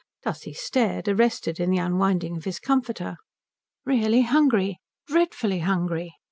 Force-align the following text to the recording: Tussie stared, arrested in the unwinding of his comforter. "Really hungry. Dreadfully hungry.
Tussie 0.23 0.53
stared, 0.55 1.07
arrested 1.07 1.59
in 1.59 1.69
the 1.69 1.77
unwinding 1.77 2.35
of 2.35 2.45
his 2.45 2.59
comforter. 2.59 3.17
"Really 3.85 4.23
hungry. 4.23 4.79
Dreadfully 5.05 5.59
hungry. 5.59 6.13